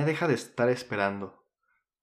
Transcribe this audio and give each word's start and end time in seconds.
Ya 0.00 0.06
deja 0.06 0.26
de 0.26 0.32
estar 0.32 0.70
esperando. 0.70 1.44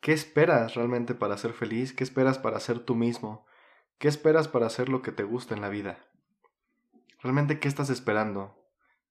¿Qué 0.02 0.14
esperas 0.14 0.76
realmente 0.76 1.16
para 1.16 1.36
ser 1.36 1.54
feliz? 1.54 1.94
¿Qué 1.94 2.04
esperas 2.04 2.38
para 2.38 2.60
ser 2.60 2.78
tú 2.78 2.94
mismo? 2.94 3.48
¿Qué 3.98 4.08
esperas 4.08 4.48
para 4.48 4.68
hacer 4.68 4.88
lo 4.88 5.02
que 5.02 5.12
te 5.12 5.24
gusta 5.24 5.56
en 5.56 5.62
la 5.62 5.70
vida? 5.70 5.98
¿Realmente 7.24 7.60
qué 7.60 7.68
estás 7.68 7.90
esperando? 7.90 8.56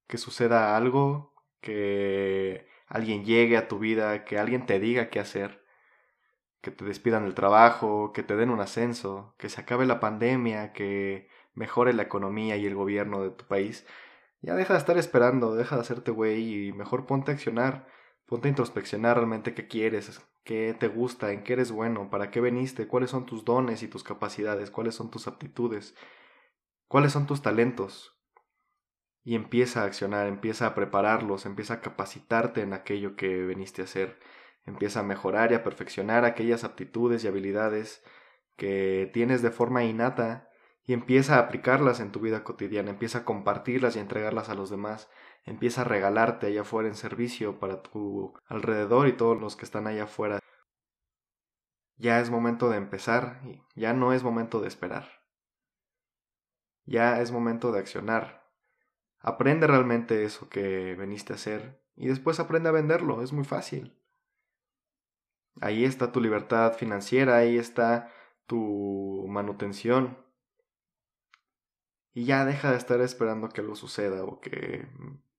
¿Que 0.06 0.18
suceda 0.18 0.76
algo? 0.76 1.34
¿Que 1.60 2.68
alguien 2.86 3.24
llegue 3.24 3.56
a 3.56 3.66
tu 3.66 3.80
vida? 3.80 4.24
¿Que 4.24 4.38
alguien 4.38 4.66
te 4.66 4.78
diga 4.78 5.10
qué 5.10 5.18
hacer? 5.18 5.64
¿Que 6.60 6.70
te 6.70 6.84
despidan 6.84 7.24
del 7.24 7.34
trabajo? 7.34 8.12
¿Que 8.12 8.22
te 8.22 8.36
den 8.36 8.50
un 8.50 8.60
ascenso? 8.60 9.34
¿Que 9.36 9.48
se 9.48 9.60
acabe 9.60 9.84
la 9.84 9.98
pandemia? 9.98 10.72
¿Que 10.72 11.28
mejore 11.54 11.92
la 11.92 12.04
economía 12.04 12.56
y 12.56 12.66
el 12.66 12.76
gobierno 12.76 13.20
de 13.24 13.30
tu 13.30 13.46
país? 13.46 13.84
Ya 14.42 14.54
deja 14.54 14.74
de 14.74 14.78
estar 14.78 14.96
esperando, 14.96 15.56
deja 15.56 15.74
de 15.74 15.82
hacerte 15.82 16.12
güey 16.12 16.68
y 16.68 16.72
mejor 16.72 17.06
ponte 17.06 17.32
a 17.32 17.34
accionar, 17.34 17.95
ponte 18.26 18.48
a 18.48 18.50
introspeccionar 18.50 19.16
realmente 19.16 19.54
qué 19.54 19.66
quieres, 19.68 20.20
qué 20.44 20.76
te 20.78 20.88
gusta, 20.88 21.32
en 21.32 21.42
qué 21.44 21.54
eres 21.54 21.70
bueno, 21.72 22.10
para 22.10 22.30
qué 22.30 22.40
veniste, 22.40 22.86
cuáles 22.86 23.10
son 23.10 23.26
tus 23.26 23.44
dones 23.44 23.82
y 23.82 23.88
tus 23.88 24.04
capacidades, 24.04 24.70
cuáles 24.70 24.94
son 24.94 25.10
tus 25.10 25.28
aptitudes, 25.28 25.94
cuáles 26.88 27.12
son 27.12 27.26
tus 27.26 27.42
talentos. 27.42 28.12
Y 29.24 29.34
empieza 29.34 29.82
a 29.82 29.86
accionar, 29.86 30.28
empieza 30.28 30.66
a 30.66 30.74
prepararlos, 30.74 31.46
empieza 31.46 31.74
a 31.74 31.80
capacitarte 31.80 32.60
en 32.60 32.72
aquello 32.72 33.16
que 33.16 33.44
veniste 33.44 33.82
a 33.82 33.86
hacer, 33.86 34.20
empieza 34.64 35.00
a 35.00 35.04
mejorar 35.04 35.50
y 35.52 35.56
a 35.56 35.64
perfeccionar 35.64 36.24
aquellas 36.24 36.62
aptitudes 36.64 37.24
y 37.24 37.28
habilidades 37.28 38.04
que 38.56 39.10
tienes 39.12 39.42
de 39.42 39.50
forma 39.50 39.84
innata 39.84 40.48
y 40.86 40.92
empieza 40.92 41.36
a 41.36 41.40
aplicarlas 41.40 41.98
en 41.98 42.12
tu 42.12 42.20
vida 42.20 42.44
cotidiana, 42.44 42.90
empieza 42.90 43.18
a 43.18 43.24
compartirlas 43.24 43.96
y 43.96 43.98
entregarlas 43.98 44.48
a 44.48 44.54
los 44.54 44.70
demás, 44.70 45.10
empieza 45.44 45.80
a 45.80 45.84
regalarte 45.84 46.46
allá 46.46 46.60
afuera 46.60 46.88
en 46.88 46.94
servicio 46.94 47.58
para 47.58 47.82
tu 47.82 48.34
alrededor 48.46 49.08
y 49.08 49.12
todos 49.12 49.40
los 49.40 49.56
que 49.56 49.64
están 49.64 49.88
allá 49.88 50.04
afuera. 50.04 50.38
Ya 51.96 52.20
es 52.20 52.30
momento 52.30 52.70
de 52.70 52.76
empezar, 52.76 53.40
ya 53.74 53.94
no 53.94 54.12
es 54.12 54.22
momento 54.22 54.60
de 54.60 54.68
esperar. 54.68 55.08
Ya 56.84 57.20
es 57.20 57.32
momento 57.32 57.72
de 57.72 57.80
accionar. 57.80 58.46
Aprende 59.18 59.66
realmente 59.66 60.24
eso 60.24 60.48
que 60.48 60.94
veniste 60.94 61.32
a 61.32 61.36
hacer 61.36 61.82
y 61.96 62.06
después 62.06 62.38
aprende 62.38 62.68
a 62.68 62.72
venderlo, 62.72 63.22
es 63.22 63.32
muy 63.32 63.44
fácil. 63.44 63.98
Ahí 65.60 65.84
está 65.84 66.12
tu 66.12 66.20
libertad 66.20 66.74
financiera, 66.74 67.38
ahí 67.38 67.58
está 67.58 68.12
tu 68.46 69.26
manutención, 69.28 70.25
y 72.16 72.24
ya 72.24 72.46
deja 72.46 72.70
de 72.70 72.78
estar 72.78 73.02
esperando 73.02 73.50
que 73.50 73.60
algo 73.60 73.76
suceda 73.76 74.24
o 74.24 74.40
que 74.40 74.86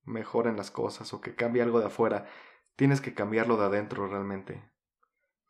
mejoren 0.04 0.56
las 0.56 0.70
cosas 0.70 1.12
o 1.12 1.20
que 1.20 1.34
cambie 1.34 1.60
algo 1.60 1.80
de 1.80 1.86
afuera. 1.86 2.26
Tienes 2.76 3.00
que 3.00 3.14
cambiarlo 3.14 3.56
de 3.56 3.64
adentro 3.64 4.06
realmente. 4.06 4.62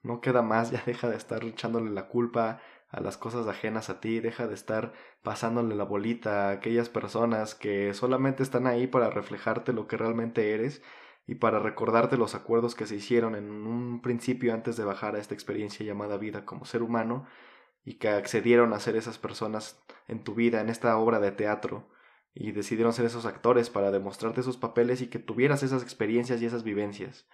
No 0.03 0.23
queda 0.23 0.41
más, 0.41 0.70
ya 0.73 0.83
deja 0.87 1.11
de 1.11 1.17
estar 1.17 1.45
echándole 1.45 1.91
la 1.91 2.09
culpa 2.09 2.62
a 2.89 3.01
las 3.03 3.19
cosas 3.19 3.47
ajenas 3.47 3.91
a 3.91 4.01
ti, 4.01 4.20
deja 4.20 4.47
de 4.47 4.55
estar 4.55 4.95
pasándole 5.23 5.75
la 5.75 5.85
bolita 5.85 6.48
a 6.48 6.53
aquellas 6.53 6.89
personas 6.89 7.55
que 7.55 7.92
solamente 7.92 8.42
están 8.42 8.67
ahí 8.67 8.87
para 8.87 9.11
reflejarte 9.11 9.75
lo 9.75 9.87
que 9.87 9.98
realmente 9.98 10.55
eres 10.55 10.81
y 11.27 11.35
para 11.35 11.59
recordarte 11.59 12.17
los 12.17 12.35
acuerdos 12.35 12.75
que 12.75 12.87
se 12.87 12.97
hicieron 12.97 13.35
en 13.35 13.51
un 13.51 14.01
principio 14.01 14.55
antes 14.55 14.79
de 14.79 14.85
bajar 14.85 15.15
a 15.15 15.19
esta 15.19 15.35
experiencia 15.35 15.85
llamada 15.85 16.17
vida 16.17 16.47
como 16.47 16.65
ser 16.65 16.83
humano 16.83 17.27
y 17.84 17.95
que 17.95 18.09
accedieron 18.09 18.73
a 18.73 18.81
ser 18.81 18.97
esas 18.97 19.19
personas 19.19 19.83
en 20.07 20.25
tu 20.25 20.34
vida, 20.34 20.61
en 20.61 20.69
esta 20.69 20.97
obra 20.98 21.21
de 21.21 21.33
teatro, 21.33 21.89
y 22.35 22.53
decidieron 22.53 22.93
ser 22.93 23.07
esos 23.07 23.27
actores 23.27 23.70
para 23.70 23.91
demostrarte 23.91 24.41
esos 24.41 24.57
papeles 24.57 25.01
y 25.01 25.09
que 25.09 25.19
tuvieras 25.19 25.62
esas 25.62 25.83
experiencias 25.83 26.41
y 26.41 26.47
esas 26.47 26.62
vivencias 26.62 27.27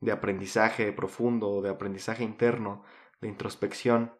de 0.00 0.12
aprendizaje 0.12 0.92
profundo, 0.92 1.62
de 1.62 1.70
aprendizaje 1.70 2.24
interno, 2.24 2.84
de 3.20 3.28
introspección. 3.28 4.14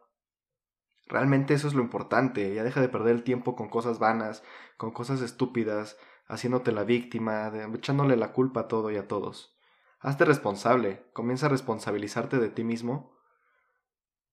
Realmente 1.07 1.55
eso 1.55 1.69
es 1.69 1.75
lo 1.75 1.83
importante, 1.83 2.55
ya 2.55 2.65
deja 2.65 2.81
de 2.81 2.89
perder 2.89 3.15
el 3.15 3.23
tiempo 3.23 3.55
con 3.55 3.69
cosas 3.69 3.99
vanas, 3.99 4.43
con 4.77 4.91
cosas 4.91 5.21
estúpidas, 5.21 5.97
haciéndote 6.27 6.73
la 6.73 6.83
víctima, 6.83 7.53
echándole 7.75 8.17
la 8.17 8.33
culpa 8.33 8.61
a 8.61 8.69
todo 8.69 8.91
y 8.91 8.97
a 8.97 9.07
todos. 9.07 9.57
Hazte 10.01 10.25
responsable, 10.25 11.07
comienza 11.13 11.47
a 11.47 11.51
responsabilizarte 11.51 12.39
de 12.39 12.49
ti 12.49 12.65
mismo 12.65 13.16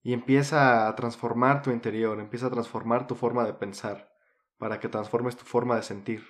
y 0.04 0.12
empieza 0.12 0.86
a 0.86 0.94
transformar 0.94 1.62
tu 1.62 1.70
interior, 1.70 2.20
empieza 2.20 2.46
a 2.46 2.50
transformar 2.50 3.06
tu 3.06 3.14
forma 3.14 3.44
de 3.44 3.54
pensar, 3.54 4.14
para 4.58 4.78
que 4.78 4.90
transformes 4.90 5.34
tu 5.34 5.46
forma 5.46 5.76
de 5.76 5.82
sentir 5.82 6.24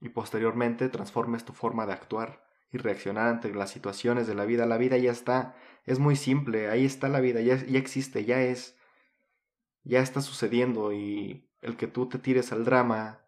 y 0.00 0.10
posteriormente 0.10 0.90
transformes 0.90 1.44
tu 1.44 1.54
forma 1.54 1.86
de 1.86 1.94
actuar 1.94 2.44
y 2.70 2.76
reaccionar 2.76 3.28
ante 3.28 3.52
las 3.54 3.70
situaciones 3.70 4.26
de 4.26 4.34
la 4.34 4.44
vida. 4.44 4.66
La 4.66 4.76
vida 4.76 4.98
ya 4.98 5.10
está, 5.10 5.56
es 5.84 5.98
muy 5.98 6.14
simple, 6.14 6.68
ahí 6.68 6.84
está 6.84 7.08
la 7.08 7.20
vida, 7.20 7.40
ya, 7.40 7.56
ya 7.56 7.78
existe, 7.78 8.26
ya 8.26 8.42
es, 8.42 8.76
ya 9.82 10.00
está 10.00 10.20
sucediendo 10.20 10.92
y 10.92 11.50
el 11.62 11.78
que 11.78 11.86
tú 11.86 12.10
te 12.10 12.18
tires 12.18 12.52
al 12.52 12.66
drama 12.66 13.24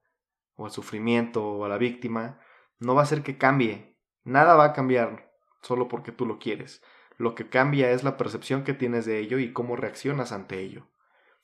o 0.56 0.66
al 0.66 0.70
sufrimiento 0.70 1.42
o 1.42 1.64
a 1.64 1.68
la 1.68 1.78
víctima 1.78 2.40
no 2.78 2.94
va 2.94 3.00
a 3.00 3.04
hacer 3.04 3.22
que 3.22 3.38
cambie, 3.38 3.96
nada 4.22 4.54
va 4.54 4.66
a 4.66 4.72
cambiar 4.74 5.32
solo 5.62 5.88
porque 5.88 6.12
tú 6.12 6.26
lo 6.26 6.38
quieres. 6.38 6.82
Lo 7.18 7.34
que 7.34 7.48
cambia 7.48 7.90
es 7.90 8.04
la 8.04 8.16
percepción 8.16 8.62
que 8.62 8.74
tienes 8.74 9.04
de 9.04 9.18
ello 9.18 9.40
y 9.40 9.52
cómo 9.52 9.74
reaccionas 9.74 10.30
ante 10.30 10.60
ello. 10.60 10.86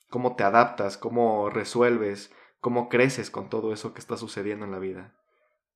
Cómo 0.09 0.37
te 0.37 0.43
adaptas, 0.45 0.97
cómo 0.97 1.49
resuelves, 1.49 2.33
cómo 2.61 2.87
creces 2.87 3.29
con 3.29 3.49
todo 3.49 3.73
eso 3.73 3.93
que 3.93 3.99
está 3.99 4.15
sucediendo 4.15 4.63
en 4.63 4.71
la 4.71 4.79
vida. 4.79 5.13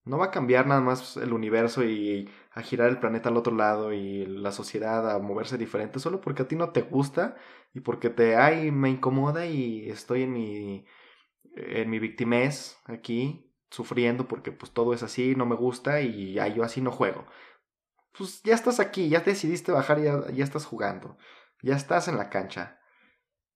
No 0.05 0.17
va 0.17 0.27
a 0.27 0.31
cambiar 0.31 0.67
nada 0.67 0.79
más 0.79 1.17
el 1.17 1.33
universo 1.33 1.83
y 1.83 2.29
a 2.53 2.61
girar 2.61 2.87
el 2.89 2.99
planeta 2.99 3.27
al 3.27 3.35
otro 3.35 3.53
lado 3.53 3.91
y 3.91 4.25
la 4.25 4.53
sociedad 4.53 5.11
a 5.11 5.19
moverse 5.19 5.57
diferente 5.57 5.99
solo 5.99 6.21
porque 6.21 6.43
a 6.43 6.47
ti 6.47 6.55
no 6.55 6.69
te 6.71 6.81
gusta 6.81 7.35
y 7.73 7.81
porque 7.81 8.09
te 8.09 8.37
ay 8.37 8.71
me 8.71 8.89
incomoda 8.89 9.45
y 9.45 9.89
estoy 9.89 10.23
en 10.23 10.33
mi 10.33 10.85
en 11.55 11.89
mi 11.89 11.99
victimez 11.99 12.79
aquí 12.85 13.53
sufriendo 13.69 14.27
porque 14.27 14.51
pues 14.51 14.71
todo 14.71 14.93
es 14.93 15.03
así, 15.03 15.35
no 15.35 15.45
me 15.45 15.55
gusta 15.55 16.01
y 16.01 16.33
yo 16.55 16.63
así 16.63 16.81
no 16.81 16.91
juego 16.91 17.25
pues 18.17 18.41
ya 18.43 18.55
estás 18.55 18.79
aquí, 18.79 19.09
ya 19.09 19.21
decidiste 19.21 19.71
bajar 19.71 19.99
y 19.99 20.03
ya, 20.03 20.43
estás 20.43 20.65
jugando, 20.65 21.17
ya 21.61 21.75
estás 21.75 22.07
en 22.07 22.17
la 22.17 22.29
cancha. 22.29 22.79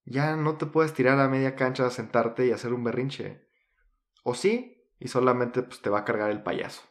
Ya 0.05 0.35
no 0.35 0.57
te 0.57 0.65
puedes 0.65 0.93
tirar 0.93 1.19
a 1.19 1.29
media 1.29 1.55
cancha 1.55 1.85
a 1.85 1.89
sentarte 1.89 2.45
y 2.45 2.51
hacer 2.51 2.73
un 2.73 2.83
berrinche. 2.83 3.47
O 4.23 4.35
sí, 4.35 4.89
y 4.99 5.07
solamente 5.07 5.63
pues, 5.63 5.81
te 5.81 5.89
va 5.89 5.99
a 5.99 6.05
cargar 6.05 6.29
el 6.29 6.43
payaso. 6.43 6.83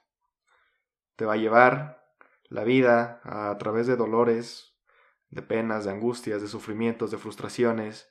Te 1.17 1.25
va 1.27 1.35
a 1.35 1.37
llevar 1.37 2.03
la 2.49 2.65
vida 2.65 3.21
a 3.25 3.57
través 3.59 3.87
de 3.87 3.97
dolores, 3.97 4.79
de 5.31 5.43
penas, 5.43 5.85
de 5.85 5.91
angustias, 5.91 6.43
de 6.43 6.49
sufrimientos, 6.49 7.11
de 7.11 7.19
frustraciones. 7.19 8.11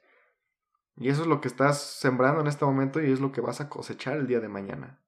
Y 0.97 1.09
eso 1.09 1.21
es 1.21 1.27
lo 1.27 1.41
que 1.41 1.47
estás 1.47 1.81
sembrando 1.81 2.41
en 2.41 2.47
este 2.47 2.65
momento 2.65 3.01
y 3.01 3.11
es 3.11 3.19
lo 3.19 3.31
que 3.31 3.41
vas 3.41 3.61
a 3.61 3.69
cosechar 3.69 4.17
el 4.17 4.27
día 4.27 4.39
de 4.39 4.49
mañana. 4.49 5.01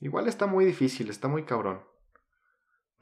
Igual 0.00 0.28
está 0.28 0.46
muy 0.46 0.64
difícil, 0.64 1.08
está 1.08 1.28
muy 1.28 1.44
cabrón. 1.44 1.82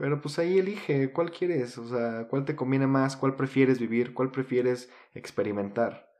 Pero 0.02 0.20
pues 0.20 0.36
ahí 0.40 0.58
elige 0.58 1.12
cuál 1.12 1.30
quieres, 1.30 1.78
o 1.78 1.86
sea, 1.86 2.26
cuál 2.26 2.44
te 2.44 2.56
conviene 2.56 2.88
más, 2.88 3.16
cuál 3.16 3.36
prefieres 3.36 3.78
vivir, 3.78 4.14
cuál 4.14 4.32
prefieres 4.32 4.90
experimentar. 5.14 6.12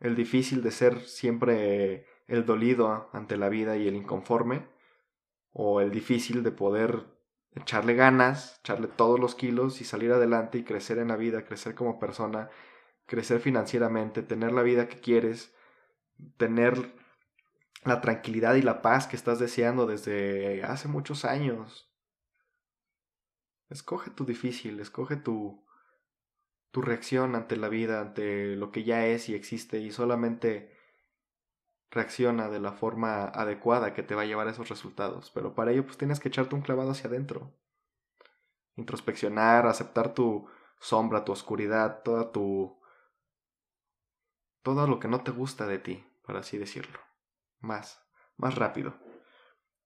El 0.00 0.16
difícil 0.16 0.60
de 0.60 0.72
ser 0.72 0.98
siempre 1.02 2.04
el 2.26 2.44
dolido 2.44 3.10
ante 3.12 3.36
la 3.36 3.48
vida 3.48 3.76
y 3.76 3.86
el 3.86 3.94
inconforme, 3.94 4.66
o 5.52 5.80
el 5.80 5.92
difícil 5.92 6.42
de 6.42 6.50
poder 6.50 7.04
echarle 7.54 7.94
ganas, 7.94 8.58
echarle 8.58 8.88
todos 8.88 9.20
los 9.20 9.36
kilos 9.36 9.80
y 9.80 9.84
salir 9.84 10.10
adelante 10.10 10.58
y 10.58 10.64
crecer 10.64 10.98
en 10.98 11.06
la 11.06 11.16
vida, 11.16 11.44
crecer 11.44 11.76
como 11.76 12.00
persona, 12.00 12.50
crecer 13.06 13.38
financieramente, 13.38 14.20
tener 14.24 14.50
la 14.50 14.62
vida 14.62 14.88
que 14.88 14.98
quieres, 14.98 15.54
tener 16.38 16.92
la 17.84 18.00
tranquilidad 18.00 18.56
y 18.56 18.62
la 18.62 18.82
paz 18.82 19.06
que 19.06 19.14
estás 19.14 19.38
deseando 19.38 19.86
desde 19.86 20.64
hace 20.64 20.88
muchos 20.88 21.24
años. 21.24 21.93
Escoge 23.68 24.10
tu 24.10 24.24
difícil, 24.24 24.78
escoge 24.80 25.16
tu, 25.16 25.64
tu 26.70 26.82
reacción 26.82 27.34
ante 27.34 27.56
la 27.56 27.68
vida, 27.68 28.00
ante 28.00 28.56
lo 28.56 28.70
que 28.70 28.84
ya 28.84 29.06
es 29.06 29.28
y 29.28 29.34
existe 29.34 29.78
y 29.78 29.90
solamente 29.90 30.76
reacciona 31.90 32.48
de 32.48 32.60
la 32.60 32.72
forma 32.72 33.24
adecuada 33.24 33.94
que 33.94 34.02
te 34.02 34.14
va 34.14 34.22
a 34.22 34.26
llevar 34.26 34.48
a 34.48 34.50
esos 34.50 34.68
resultados. 34.68 35.30
Pero 35.30 35.54
para 35.54 35.72
ello 35.72 35.84
pues 35.84 35.96
tienes 35.96 36.20
que 36.20 36.28
echarte 36.28 36.54
un 36.54 36.62
clavado 36.62 36.90
hacia 36.90 37.08
adentro. 37.08 37.54
Introspeccionar, 38.76 39.66
aceptar 39.66 40.14
tu 40.14 40.48
sombra, 40.80 41.24
tu 41.24 41.32
oscuridad, 41.32 42.02
toda 42.02 42.32
tu... 42.32 42.80
todo 44.62 44.86
lo 44.86 44.98
que 44.98 45.08
no 45.08 45.22
te 45.22 45.30
gusta 45.30 45.66
de 45.66 45.78
ti, 45.78 46.04
por 46.24 46.36
así 46.36 46.58
decirlo. 46.58 46.98
Más, 47.60 48.04
más 48.36 48.56
rápido 48.56 49.03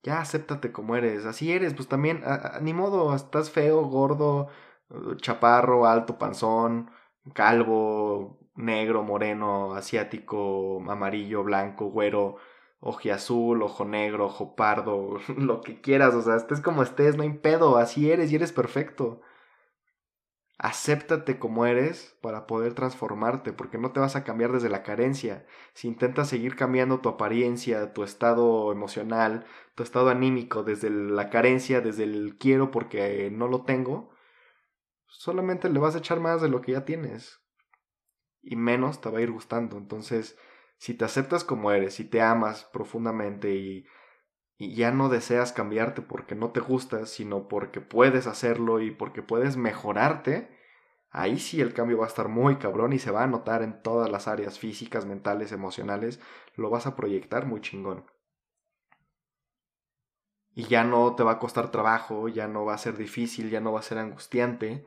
ya 0.03 0.21
acéptate 0.21 0.73
como 0.73 0.97
eres, 0.97 1.27
así 1.27 1.53
eres, 1.53 1.75
pues 1.75 1.89
también, 1.89 2.23
ni 2.63 2.73
modo, 2.75 3.15
estás 3.15 3.51
feo, 3.51 3.83
gordo, 3.87 4.49
uh, 4.91 5.15
chaparro, 5.17 5.87
alto, 5.87 6.19
panzón, 6.19 6.91
calvo, 7.35 8.39
negro, 8.55 9.03
moreno, 9.03 9.75
asiático, 9.75 10.83
amarillo, 10.91 11.45
blanco, 11.45 11.87
güero, 11.91 12.37
azul, 13.13 13.63
ojo 13.63 13.85
negro, 13.85 14.27
ojo 14.27 14.55
pardo, 14.57 15.19
lo 15.37 15.61
que 15.61 15.81
quieras, 15.81 16.15
o 16.15 16.23
sea, 16.23 16.37
estés 16.37 16.61
como 16.61 16.83
estés, 16.83 17.17
no 17.17 17.23
hay 17.23 17.33
pedo, 17.35 17.77
así 17.79 18.11
eres 18.11 18.33
y 18.33 18.37
eres 18.37 18.53
perfecto. 18.53 19.21
Acéptate 20.61 21.39
como 21.39 21.67
eres 21.67 22.19
para 22.21 22.49
poder 22.49 22.75
transformarte, 22.75 23.53
porque 23.53 23.79
no 23.79 23.93
te 23.93 24.01
vas 24.01 24.17
a 24.17 24.25
cambiar 24.25 24.51
desde 24.51 24.69
la 24.69 24.83
carencia. 24.83 25.47
Si 25.73 25.87
intentas 25.87 26.29
seguir 26.29 26.57
cambiando 26.57 27.01
tu 27.01 27.09
apariencia, 27.09 27.93
tu 27.93 28.03
estado 28.03 28.73
emocional, 28.73 29.47
tu 29.77 29.85
estado 29.85 30.09
anímico 30.11 30.65
desde 30.65 30.91
la 30.91 31.31
carencia, 31.31 31.81
desde 31.81 32.03
el 32.03 32.37
quiero 32.39 32.73
porque 32.73 33.31
no 33.31 33.47
lo 33.47 33.65
tengo, 33.65 34.11
solamente 35.07 35.69
le 35.69 35.79
vas 35.79 35.95
a 35.95 35.99
echar 35.99 36.19
más 36.19 36.43
de 36.43 36.49
lo 36.49 36.61
que 36.61 36.73
ya 36.73 36.85
tienes. 36.85 37.41
Y 38.43 38.57
menos 38.57 39.01
te 39.01 39.11
va 39.11 39.19
a 39.19 39.23
ir 39.23 39.31
gustando. 39.31 39.77
Entonces, 39.77 40.37
si 40.77 40.95
te 40.95 41.05
aceptas 41.05 41.45
como 41.45 41.71
eres, 41.71 41.95
si 41.95 42.05
te 42.05 42.21
amas 42.21 42.65
profundamente 42.73 43.55
y, 43.55 43.87
y 44.59 44.75
ya 44.75 44.91
no 44.93 45.09
deseas 45.09 45.53
cambiarte 45.53 46.03
porque 46.03 46.35
no 46.35 46.51
te 46.51 46.61
gustas, 46.61 47.11
sino 47.11 47.49
porque 47.49 47.81
puedes 47.81 48.27
hacerlo 48.27 48.81
y 48.81 48.91
porque 48.91 49.23
puedes 49.23 49.57
mejorarte, 49.57 50.51
ahí 51.11 51.39
sí 51.39 51.61
el 51.61 51.73
cambio 51.75 51.99
va 51.99 52.07
a 52.07 52.09
estar 52.09 52.29
muy 52.29 52.57
cabrón 52.57 52.93
y 52.93 52.99
se 52.99 53.11
va 53.13 53.23
a 53.23 53.29
notar 53.29 53.63
en 53.63 53.83
todas 53.83 54.11
las 54.11 54.29
áreas 54.29 54.59
físicas, 54.59 55.07
mentales, 55.07 55.53
emocionales, 55.53 56.21
lo 56.57 56.71
vas 56.71 56.87
a 56.87 56.97
proyectar 56.97 57.47
muy 57.47 57.61
chingón. 57.61 58.05
Y 60.55 60.65
ya 60.65 60.83
no 60.85 61.15
te 61.15 61.23
va 61.23 61.33
a 61.33 61.39
costar 61.39 61.71
trabajo, 61.71 62.29
ya 62.29 62.49
no 62.49 62.65
va 62.65 62.75
a 62.75 62.79
ser 62.79 62.97
difícil, 62.97 63.51
ya 63.51 63.61
no 63.61 63.73
va 63.73 63.81
a 63.81 63.83
ser 63.85 63.99
angustiante, 63.99 64.87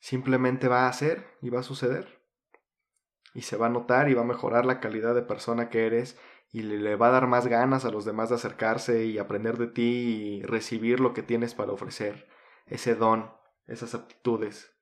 Simplemente 0.00 0.66
va 0.66 0.88
a 0.88 0.92
ser 0.92 1.26
y 1.42 1.50
va 1.50 1.60
a 1.60 1.62
suceder. 1.62 2.19
Y 3.34 3.42
se 3.42 3.56
va 3.56 3.66
a 3.66 3.70
notar 3.70 4.08
y 4.08 4.14
va 4.14 4.22
a 4.22 4.24
mejorar 4.26 4.66
la 4.66 4.80
calidad 4.80 5.14
de 5.14 5.22
persona 5.22 5.70
que 5.70 5.86
eres 5.86 6.18
y 6.52 6.62
le, 6.62 6.96
va 6.96 7.08
a 7.08 7.12
dar 7.12 7.26
más 7.28 7.46
ganas 7.46 7.84
a 7.84 7.90
los 7.90 8.04
demás 8.04 8.28
de 8.28 8.34
acercarse 8.34 9.04
y 9.04 9.18
aprender 9.18 9.56
de 9.56 9.68
ti 9.68 9.82
y 9.82 10.42
recibir 10.42 10.98
lo 10.98 11.14
que 11.14 11.22
tienes 11.22 11.54
para 11.54 11.72
ofrecer, 11.72 12.28
ese 12.66 12.96
don, 12.96 13.32
esas 13.66 13.94
aptitudes, 13.94 14.72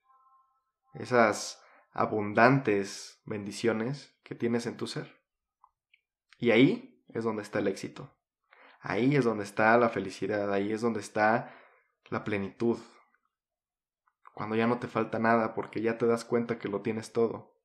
esas 0.94 1.62
abundantes 1.92 3.20
bendiciones 3.26 4.16
que 4.22 4.34
tienes 4.34 4.66
en 4.66 4.76
tu 4.76 4.86
ser. 4.86 5.20
Y 6.38 6.52
ahí 6.52 7.04
es 7.08 7.24
donde 7.24 7.42
está 7.42 7.58
el 7.58 7.68
éxito. 7.68 8.14
Ahí 8.80 9.16
es 9.16 9.24
donde 9.24 9.44
está 9.44 9.76
la 9.76 9.90
felicidad, 9.90 10.52
ahí 10.52 10.72
es 10.72 10.80
donde 10.80 11.00
está 11.00 11.52
la 12.08 12.24
plenitud, 12.24 12.78
cuando 14.38 14.54
ya 14.54 14.68
no 14.68 14.78
te 14.78 14.86
falta 14.86 15.18
nada 15.18 15.52
porque 15.52 15.82
ya 15.82 15.98
te 15.98 16.06
das 16.06 16.24
cuenta 16.24 16.60
que 16.60 16.68
lo 16.68 16.80
tienes 16.80 17.12
todo. 17.12 17.57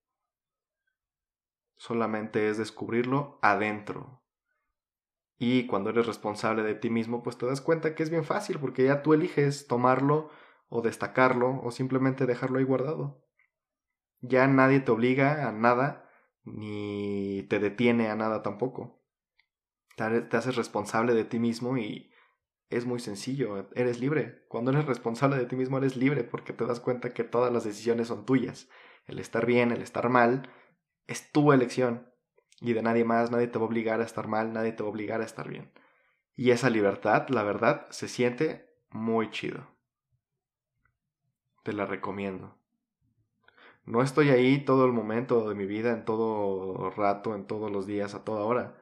Solamente 1.75 2.49
es 2.49 2.57
descubrirlo 2.57 3.39
adentro. 3.41 4.23
Y 5.37 5.67
cuando 5.67 5.89
eres 5.89 6.05
responsable 6.05 6.63
de 6.63 6.75
ti 6.75 6.89
mismo, 6.89 7.23
pues 7.23 7.37
te 7.37 7.45
das 7.45 7.61
cuenta 7.61 7.95
que 7.95 8.03
es 8.03 8.09
bien 8.09 8.23
fácil 8.23 8.59
porque 8.59 8.85
ya 8.85 9.01
tú 9.01 9.13
eliges 9.13 9.67
tomarlo 9.67 10.29
o 10.69 10.81
destacarlo 10.81 11.61
o 11.61 11.71
simplemente 11.71 12.25
dejarlo 12.25 12.59
ahí 12.59 12.65
guardado. 12.65 13.23
Ya 14.21 14.47
nadie 14.47 14.79
te 14.79 14.91
obliga 14.91 15.47
a 15.47 15.51
nada 15.51 16.09
ni 16.45 17.43
te 17.49 17.59
detiene 17.59 18.09
a 18.09 18.15
nada 18.15 18.41
tampoco. 18.41 19.03
Te 19.95 20.37
haces 20.37 20.55
responsable 20.55 21.13
de 21.13 21.25
ti 21.25 21.39
mismo 21.39 21.77
y 21.77 22.11
es 22.69 22.85
muy 22.85 22.99
sencillo, 22.99 23.69
eres 23.75 23.99
libre. 23.99 24.45
Cuando 24.47 24.71
eres 24.71 24.85
responsable 24.85 25.37
de 25.37 25.45
ti 25.45 25.55
mismo 25.55 25.77
eres 25.77 25.95
libre 25.95 26.23
porque 26.23 26.53
te 26.53 26.65
das 26.65 26.79
cuenta 26.79 27.13
que 27.13 27.23
todas 27.23 27.53
las 27.53 27.63
decisiones 27.63 28.07
son 28.07 28.25
tuyas. 28.25 28.69
El 29.05 29.19
estar 29.19 29.45
bien, 29.45 29.71
el 29.71 29.81
estar 29.81 30.09
mal, 30.09 30.49
es 31.07 31.31
tu 31.31 31.51
elección. 31.51 32.09
Y 32.61 32.73
de 32.73 32.81
nadie 32.81 33.03
más, 33.03 33.31
nadie 33.31 33.47
te 33.47 33.59
va 33.59 33.65
a 33.65 33.67
obligar 33.67 33.99
a 34.01 34.05
estar 34.05 34.27
mal, 34.27 34.53
nadie 34.53 34.71
te 34.71 34.83
va 34.83 34.89
a 34.89 34.91
obligar 34.91 35.21
a 35.21 35.25
estar 35.25 35.49
bien. 35.49 35.71
Y 36.35 36.51
esa 36.51 36.69
libertad, 36.69 37.27
la 37.29 37.43
verdad, 37.43 37.87
se 37.89 38.07
siente 38.07 38.69
muy 38.89 39.29
chido. 39.31 39.67
Te 41.63 41.73
la 41.73 41.85
recomiendo. 41.85 42.57
No 43.85 44.01
estoy 44.01 44.29
ahí 44.29 44.63
todo 44.63 44.85
el 44.85 44.93
momento 44.93 45.49
de 45.49 45.55
mi 45.55 45.65
vida, 45.65 45.91
en 45.91 46.05
todo 46.05 46.89
rato, 46.91 47.35
en 47.35 47.45
todos 47.45 47.71
los 47.71 47.85
días, 47.85 48.15
a 48.15 48.23
toda 48.23 48.43
hora 48.43 48.75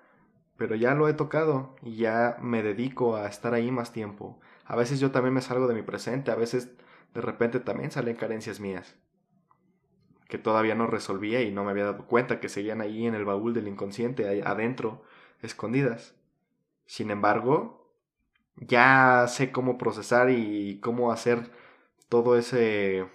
pero 0.62 0.75
ya 0.75 0.94
lo 0.94 1.09
he 1.09 1.15
tocado 1.15 1.75
y 1.81 1.95
ya 1.95 2.38
me 2.39 2.62
dedico 2.62 3.15
a 3.15 3.27
estar 3.27 3.56
ahí 3.56 3.71
más 3.71 3.94
tiempo. 3.94 4.39
A 4.63 4.75
veces 4.75 5.00
yo 5.00 5.09
también 5.09 5.33
me 5.33 5.41
salgo 5.41 5.65
de 5.68 5.73
mi 5.73 5.81
presente, 5.81 6.29
a 6.29 6.35
veces 6.35 6.69
de 7.15 7.21
repente 7.21 7.59
también 7.59 7.89
salen 7.89 8.15
carencias 8.15 8.59
mías 8.59 8.95
que 10.31 10.38
todavía 10.38 10.75
no 10.75 10.88
resolvía 10.88 11.42
y 11.42 11.51
no 11.51 11.66
me 11.66 11.72
había 11.72 11.83
dado 11.86 12.07
cuenta 12.07 12.39
que 12.39 12.48
seguían 12.48 12.80
ahí 12.80 13.06
en 13.06 13.16
el 13.16 13.25
baúl 13.25 13.54
del 13.54 13.68
inconsciente, 13.68 14.42
adentro, 14.45 15.04
escondidas. 15.42 16.16
Sin 16.86 17.12
embargo, 17.12 17.86
ya 18.56 19.25
sé 19.28 19.51
cómo 19.51 19.78
procesar 19.78 20.30
y 20.30 20.80
cómo 20.80 21.12
hacer 21.12 21.51
todo 22.07 22.38
ese 22.38 23.06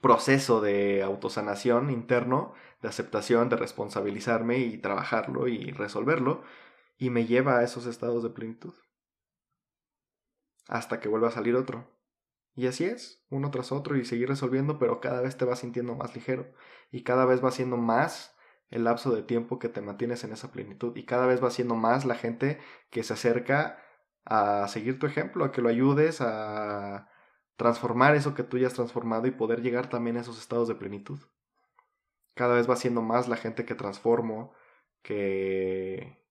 proceso 0.00 0.62
de 0.62 1.02
autosanación 1.02 1.90
interno 1.90 2.54
de 2.80 2.88
aceptación, 2.88 3.50
de 3.50 3.56
responsabilizarme 3.56 4.58
y 4.58 4.78
trabajarlo 4.78 5.48
y 5.48 5.70
resolverlo, 5.70 6.42
y 6.98 7.10
me 7.10 7.26
lleva 7.26 7.58
a 7.58 7.64
esos 7.64 7.84
estados 7.84 8.22
de 8.22 8.30
plenitud. 8.30 8.74
Hasta 10.66 10.98
que 10.98 11.08
vuelva 11.08 11.28
a 11.28 11.32
salir 11.32 11.56
otro. 11.56 11.86
Y 12.56 12.66
así 12.66 12.86
es, 12.86 13.22
uno 13.28 13.50
tras 13.50 13.70
otro 13.70 13.96
y 13.96 14.04
seguir 14.06 14.28
resolviendo, 14.28 14.78
pero 14.78 15.00
cada 15.00 15.20
vez 15.20 15.36
te 15.36 15.44
vas 15.44 15.58
sintiendo 15.58 15.94
más 15.94 16.14
ligero 16.14 16.50
y 16.90 17.04
cada 17.04 17.26
vez 17.26 17.44
va 17.44 17.50
siendo 17.50 17.76
más 17.76 18.34
el 18.70 18.84
lapso 18.84 19.14
de 19.14 19.22
tiempo 19.22 19.58
que 19.58 19.68
te 19.68 19.82
mantienes 19.82 20.24
en 20.24 20.32
esa 20.32 20.50
plenitud 20.50 20.96
y 20.96 21.04
cada 21.04 21.26
vez 21.26 21.44
va 21.44 21.50
siendo 21.50 21.76
más 21.76 22.06
la 22.06 22.14
gente 22.14 22.58
que 22.90 23.02
se 23.02 23.12
acerca 23.12 23.78
a 24.24 24.66
seguir 24.68 24.98
tu 24.98 25.06
ejemplo, 25.06 25.44
a 25.44 25.52
que 25.52 25.60
lo 25.60 25.68
ayudes 25.68 26.22
a 26.22 27.10
transformar 27.56 28.14
eso 28.14 28.34
que 28.34 28.42
tú 28.42 28.56
ya 28.56 28.68
has 28.68 28.74
transformado 28.74 29.26
y 29.26 29.32
poder 29.32 29.60
llegar 29.60 29.88
también 29.90 30.16
a 30.16 30.20
esos 30.20 30.38
estados 30.38 30.66
de 30.66 30.74
plenitud. 30.74 31.20
Cada 32.34 32.54
vez 32.54 32.68
va 32.68 32.76
siendo 32.76 33.02
más 33.02 33.28
la 33.28 33.36
gente 33.36 33.64
que 33.66 33.74
transformo, 33.74 34.52
que... 35.02 36.24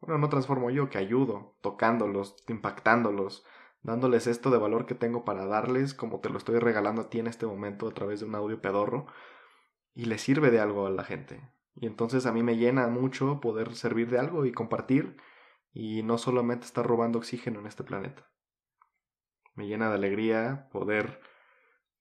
Bueno, 0.00 0.18
no 0.18 0.28
transformo 0.28 0.70
yo, 0.70 0.90
que 0.90 0.98
ayudo, 0.98 1.56
tocándolos, 1.60 2.36
impactándolos, 2.48 3.44
dándoles 3.82 4.26
esto 4.26 4.50
de 4.50 4.58
valor 4.58 4.86
que 4.86 4.94
tengo 4.94 5.24
para 5.24 5.46
darles, 5.46 5.94
como 5.94 6.20
te 6.20 6.30
lo 6.30 6.38
estoy 6.38 6.58
regalando 6.58 7.02
a 7.02 7.10
ti 7.10 7.18
en 7.18 7.26
este 7.26 7.46
momento 7.46 7.88
a 7.88 7.94
través 7.94 8.20
de 8.20 8.26
un 8.26 8.34
audio 8.34 8.60
pedorro, 8.60 9.06
y 9.94 10.04
le 10.06 10.18
sirve 10.18 10.50
de 10.50 10.60
algo 10.60 10.86
a 10.86 10.90
la 10.90 11.04
gente. 11.04 11.50
Y 11.74 11.86
entonces 11.86 12.26
a 12.26 12.32
mí 12.32 12.42
me 12.42 12.56
llena 12.56 12.88
mucho 12.88 13.40
poder 13.40 13.74
servir 13.74 14.10
de 14.10 14.18
algo 14.18 14.46
y 14.46 14.52
compartir, 14.52 15.16
y 15.72 16.02
no 16.02 16.18
solamente 16.18 16.66
estar 16.66 16.86
robando 16.86 17.18
oxígeno 17.18 17.60
en 17.60 17.66
este 17.66 17.84
planeta. 17.84 18.28
Me 19.54 19.66
llena 19.66 19.88
de 19.88 19.96
alegría 19.96 20.68
poder 20.70 21.20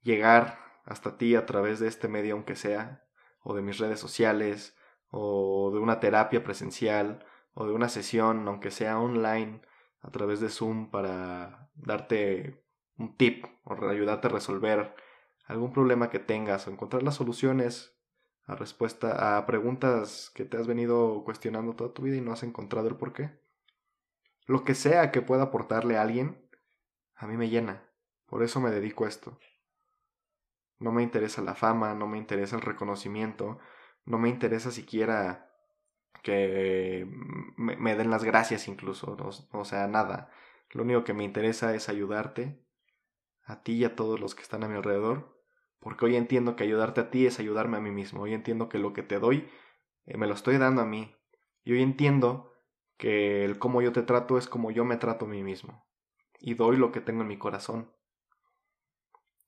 llegar 0.02 0.60
hasta 0.86 1.18
ti 1.18 1.36
a 1.36 1.46
través 1.46 1.80
de 1.80 1.88
este 1.88 2.08
medio, 2.08 2.36
aunque 2.36 2.56
sea, 2.56 3.08
o 3.42 3.54
de 3.54 3.62
mis 3.62 3.78
redes 3.78 4.00
sociales, 4.00 4.78
o 5.10 5.72
de 5.74 5.80
una 5.80 6.00
terapia 6.00 6.44
presencial, 6.44 7.26
o 7.54 7.66
de 7.66 7.74
una 7.74 7.90
sesión, 7.90 8.48
aunque 8.48 8.72
sea 8.72 9.00
online, 9.00 9.62
a 10.02 10.12
través 10.12 10.40
de 10.40 10.50
Zoom 10.50 10.90
para 10.90 11.70
darte 11.76 12.64
un 12.98 13.16
tip 13.16 13.46
o 13.64 13.74
ayudarte 13.88 14.28
a 14.28 14.32
resolver 14.32 14.96
algún 15.46 15.72
problema 15.72 16.10
que 16.10 16.20
tengas 16.20 16.68
o 16.68 16.72
encontrar 16.72 17.04
las 17.04 17.16
soluciones 17.16 17.98
a 18.46 18.56
respuesta 18.56 19.38
a 19.38 19.46
preguntas 19.46 20.32
que 20.34 20.46
te 20.46 20.58
has 20.58 20.68
venido 20.68 21.24
cuestionando 21.26 21.76
toda 21.76 21.94
tu 21.94 22.04
vida 22.04 22.16
y 22.16 22.22
no 22.22 22.32
has 22.32 22.44
encontrado 22.44 22.88
el 22.88 22.96
por 22.96 23.14
qué. 23.14 23.40
Lo 24.46 24.64
que 24.64 24.76
sea 24.76 25.12
que 25.12 25.22
pueda 25.22 25.44
aportarle 25.44 25.98
a 25.98 26.02
alguien, 26.02 26.50
a 27.16 27.28
mí 27.28 27.36
me 27.36 27.50
llena. 27.50 27.90
Por 28.26 28.44
eso 28.44 28.62
me 28.62 28.72
dedico 28.72 29.04
a 29.04 29.10
esto. 29.10 29.38
No 30.80 30.92
me 30.92 31.04
interesa 31.04 31.42
la 31.42 31.56
fama, 31.56 31.94
no 31.96 32.08
me 32.08 32.18
interesa 32.18 32.56
el 32.56 32.62
reconocimiento, 32.62 33.60
no 34.06 34.18
me 34.18 34.30
interesa 34.30 34.72
siquiera 34.72 35.47
que 36.24 37.08
me, 37.58 37.96
den 37.96 38.10
las 38.10 38.24
gracias 38.24 38.68
incluso, 38.68 39.18
o 39.52 39.66
sea, 39.66 39.88
nada. 39.88 40.32
Lo 40.72 40.84
único 40.84 41.04
que 41.04 41.14
me 41.14 41.24
interesa 41.24 41.74
es 41.74 41.90
ayudarte, 41.90 42.62
a 43.44 43.64
ti 43.64 43.74
y 43.74 43.86
a 43.86 43.96
todos 43.96 44.20
los 44.20 44.36
que 44.36 44.44
están 44.44 44.64
a 44.64 44.68
mi 44.68 44.76
alrededor, 44.76 45.42
porque 45.80 46.06
hoy 46.06 46.16
entiendo 46.16 46.56
que 46.56 46.64
ayudarte 46.64 47.02
a 47.02 47.10
ti 47.10 47.26
es 47.26 47.40
ayudarme 47.40 47.78
a 47.78 47.82
mí 47.82 47.92
mismo, 47.92 48.22
hoy 48.22 48.34
entiendo 48.34 48.68
que 48.68 48.78
lo 48.78 48.94
que 48.94 49.04
te 49.04 49.20
doy 49.20 49.50
eh, 50.06 50.18
me 50.18 50.28
lo 50.28 50.34
estoy 50.34 50.58
dando 50.58 50.82
a 50.82 50.86
mí, 50.86 51.16
y 51.64 51.74
hoy 51.74 51.82
entiendo 51.82 52.52
que 52.98 53.46
el 53.46 53.58
cómo 53.58 53.82
yo 53.82 53.94
te 53.94 54.04
trato 54.04 54.38
es 54.38 54.48
como 54.48 54.72
yo 54.72 54.84
me 54.84 54.98
trato 54.98 55.26
a 55.26 55.30
mí 55.30 55.44
mismo, 55.44 55.88
y 56.40 56.56
doy 56.56 56.78
lo 56.78 56.92
que 56.92 57.02
tengo 57.02 57.22
en 57.22 57.28
mi 57.28 57.38
corazón. 57.38 57.94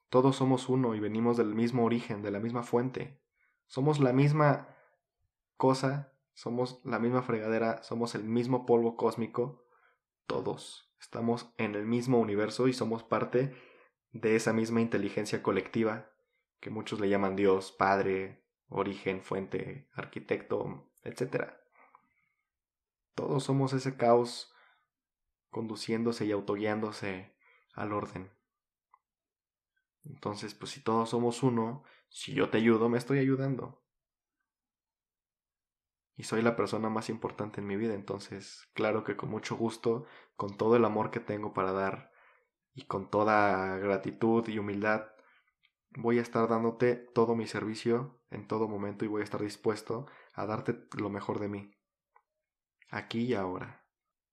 Todos 0.09 0.37
somos 0.37 0.69
uno 0.69 0.95
y 0.95 0.99
venimos 0.99 1.37
del 1.37 1.53
mismo 1.53 1.85
origen, 1.85 2.23
de 2.23 2.31
la 2.31 2.39
misma 2.39 2.63
fuente. 2.63 3.21
Somos 3.67 3.99
la 3.99 4.11
misma 4.11 4.75
cosa, 5.55 6.13
somos 6.39 6.79
la 6.85 6.99
misma 6.99 7.21
fregadera, 7.21 7.83
somos 7.83 8.15
el 8.15 8.23
mismo 8.23 8.65
polvo 8.65 8.95
cósmico. 8.95 9.67
Todos 10.25 10.89
estamos 10.97 11.53
en 11.57 11.75
el 11.75 11.85
mismo 11.85 12.17
universo 12.17 12.69
y 12.69 12.73
somos 12.73 13.03
parte 13.03 13.53
de 14.13 14.37
esa 14.37 14.53
misma 14.53 14.79
inteligencia 14.79 15.43
colectiva 15.43 16.09
que 16.61 16.69
muchos 16.69 17.01
le 17.01 17.09
llaman 17.09 17.35
Dios, 17.35 17.73
Padre 17.73 18.45
origen, 18.69 19.21
fuente, 19.21 19.89
arquitecto, 19.91 20.89
etc. 21.03 21.55
Todos 23.15 23.43
somos 23.43 23.73
ese 23.73 23.97
caos 23.97 24.53
conduciéndose 25.49 26.25
y 26.25 26.31
autoguiándose 26.31 27.35
al 27.73 27.91
orden. 27.91 28.31
Entonces, 30.05 30.53
pues 30.53 30.71
si 30.71 30.81
todos 30.81 31.09
somos 31.09 31.43
uno, 31.43 31.83
si 32.07 32.33
yo 32.33 32.49
te 32.49 32.59
ayudo, 32.59 32.87
me 32.87 32.97
estoy 32.97 33.19
ayudando. 33.19 33.83
Y 36.19 36.23
soy 36.23 36.41
la 36.41 36.57
persona 36.57 36.89
más 36.89 37.07
importante 37.09 37.61
en 37.61 37.67
mi 37.67 37.77
vida, 37.77 37.93
entonces, 37.93 38.67
claro 38.73 39.05
que 39.05 39.15
con 39.15 39.29
mucho 39.29 39.55
gusto, 39.55 40.05
con 40.35 40.57
todo 40.57 40.75
el 40.75 40.83
amor 40.83 41.11
que 41.11 41.21
tengo 41.21 41.53
para 41.53 41.71
dar 41.71 42.11
y 42.73 42.87
con 42.87 43.09
toda 43.09 43.77
gratitud 43.77 44.45
y 44.49 44.59
humildad, 44.59 45.05
voy 45.91 46.19
a 46.19 46.21
estar 46.21 46.49
dándote 46.49 46.97
todo 47.15 47.35
mi 47.35 47.47
servicio 47.47 48.21
en 48.31 48.49
todo 48.49 48.67
momento 48.67 49.05
y 49.05 49.07
voy 49.07 49.21
a 49.21 49.23
estar 49.23 49.41
dispuesto 49.41 50.07
a 50.33 50.45
darte 50.45 50.85
lo 50.97 51.09
mejor 51.09 51.39
de 51.39 51.47
mí. 51.47 51.71
Aquí 52.89 53.21
y 53.21 53.33
ahora. 53.33 53.85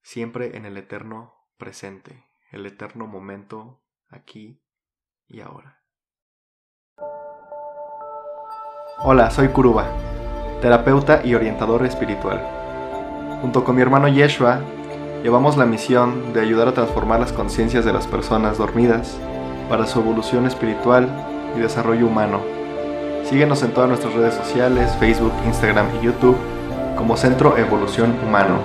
Siempre 0.02 0.56
en 0.56 0.66
el 0.66 0.76
eterno 0.78 1.36
presente, 1.56 2.26
el 2.50 2.66
eterno 2.66 3.06
momento 3.06 3.84
aquí 4.08 4.60
y 5.28 5.38
ahora. 5.38 5.84
Hola, 9.04 9.30
soy 9.30 9.50
Kuruba, 9.50 10.15
terapeuta 10.60 11.20
y 11.24 11.34
orientador 11.34 11.84
espiritual. 11.84 12.40
Junto 13.40 13.64
con 13.64 13.76
mi 13.76 13.82
hermano 13.82 14.08
Yeshua, 14.08 14.60
llevamos 15.22 15.56
la 15.56 15.66
misión 15.66 16.32
de 16.32 16.40
ayudar 16.40 16.68
a 16.68 16.72
transformar 16.72 17.20
las 17.20 17.32
conciencias 17.32 17.84
de 17.84 17.92
las 17.92 18.06
personas 18.06 18.58
dormidas 18.58 19.16
para 19.68 19.86
su 19.86 20.00
evolución 20.00 20.46
espiritual 20.46 21.08
y 21.56 21.60
desarrollo 21.60 22.06
humano. 22.06 22.40
Síguenos 23.24 23.62
en 23.62 23.72
todas 23.72 23.88
nuestras 23.88 24.14
redes 24.14 24.34
sociales, 24.34 24.94
Facebook, 25.00 25.32
Instagram 25.46 25.86
y 26.00 26.06
YouTube 26.06 26.36
como 26.96 27.16
Centro 27.16 27.56
Evolución 27.56 28.14
Humano. 28.26 28.58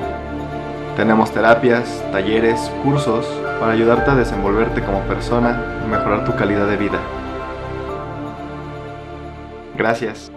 Tenemos 0.95 1.31
terapias, 1.31 2.03
talleres, 2.12 2.71
cursos 2.83 3.25
para 3.60 3.74
ayudarte 3.74 4.12
a 4.12 4.15
desenvolverte 4.15 4.83
como 4.83 5.01
persona 5.01 5.81
y 5.86 5.89
mejorar 5.89 6.25
tu 6.25 6.36
calidad 6.36 6.67
de 6.67 6.77
vida. 6.77 7.00
Gracias. 9.77 10.31